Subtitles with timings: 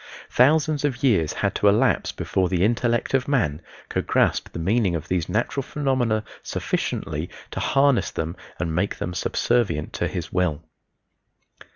[0.31, 4.95] Thousands of years had to elapse before the intellect of man could grasp the meaning
[4.95, 10.63] of these natural phenomena sufficiently to harness them and make them subservient to his will.